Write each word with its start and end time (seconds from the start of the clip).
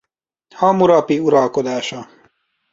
Hammurapi 0.55 1.19
uralkodása. 1.19 2.09